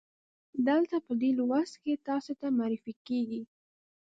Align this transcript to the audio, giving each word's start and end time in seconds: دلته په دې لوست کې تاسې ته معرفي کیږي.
دلته 0.67 0.95
په 1.05 1.13
دې 1.21 1.29
لوست 1.39 1.75
کې 1.83 2.01
تاسې 2.07 2.33
ته 2.39 2.47
معرفي 2.57 2.93
کیږي. 3.07 3.41